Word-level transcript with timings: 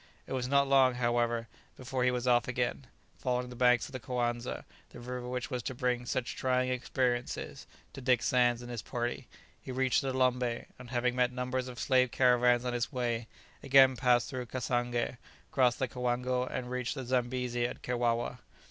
It 0.25 0.33
was 0.33 0.47
not 0.47 0.67
long, 0.67 0.95
however, 0.95 1.47
before 1.77 2.03
he 2.03 2.09
was 2.09 2.25
off 2.25 2.47
again. 2.47 2.87
Following 3.19 3.49
the 3.49 3.55
banks 3.55 3.85
of 3.85 3.91
the 3.91 3.99
Coanza, 3.99 4.65
the 4.89 4.99
river 4.99 5.27
which 5.27 5.51
was 5.51 5.61
to 5.61 5.75
bring 5.75 6.07
such 6.07 6.35
trying 6.35 6.71
experiences 6.71 7.67
to 7.93 8.01
Dick 8.01 8.23
Sands 8.23 8.63
and 8.63 8.71
his 8.71 8.81
party, 8.81 9.27
he 9.61 9.71
reached 9.71 10.01
the 10.01 10.11
Lombé, 10.11 10.65
and 10.79 10.89
having 10.89 11.15
met 11.15 11.31
numbers 11.31 11.67
of 11.67 11.77
slave 11.77 12.09
caravans 12.09 12.65
on 12.65 12.73
his 12.73 12.91
way, 12.91 13.27
again 13.61 13.95
passed 13.95 14.27
through 14.27 14.47
Cassange, 14.47 15.17
crossed 15.51 15.77
the 15.77 15.87
Coango, 15.87 16.45
and 16.47 16.71
reached 16.71 16.95
the 16.95 17.05
Zambesi 17.05 17.67
at 17.67 17.83
Kewawa. 17.83 18.39